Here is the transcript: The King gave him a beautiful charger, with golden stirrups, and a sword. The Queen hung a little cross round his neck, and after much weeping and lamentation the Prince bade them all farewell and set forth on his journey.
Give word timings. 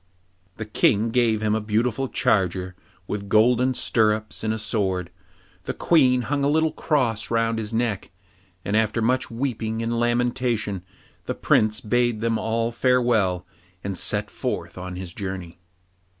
The 0.57 0.65
King 0.65 1.11
gave 1.11 1.43
him 1.43 1.53
a 1.53 1.61
beautiful 1.61 2.07
charger, 2.09 2.75
with 3.05 3.29
golden 3.29 3.75
stirrups, 3.75 4.43
and 4.43 4.51
a 4.51 4.57
sword. 4.57 5.11
The 5.65 5.75
Queen 5.75 6.23
hung 6.23 6.43
a 6.43 6.49
little 6.49 6.71
cross 6.71 7.29
round 7.29 7.59
his 7.59 7.71
neck, 7.71 8.09
and 8.65 8.75
after 8.75 8.99
much 8.99 9.29
weeping 9.29 9.83
and 9.83 9.99
lamentation 9.99 10.81
the 11.27 11.35
Prince 11.35 11.81
bade 11.81 12.19
them 12.19 12.39
all 12.39 12.71
farewell 12.71 13.45
and 13.83 13.95
set 13.95 14.31
forth 14.31 14.75
on 14.75 14.95
his 14.95 15.13
journey. 15.13 15.59